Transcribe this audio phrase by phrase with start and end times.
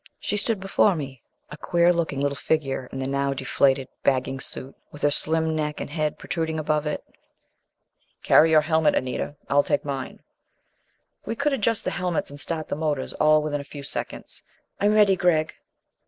[0.19, 1.21] She stood before me,
[1.51, 5.79] a queer looking little figure in the now deflated, bagging suit with her slim neck
[5.79, 7.03] and head protruding above it.
[8.23, 9.35] "Carry your helmet, Anita.
[9.51, 10.21] Ill take mine."
[11.27, 14.41] We could adjust the helmets and start the motors all within a few seconds.
[14.79, 15.53] "I'm ready, Gregg."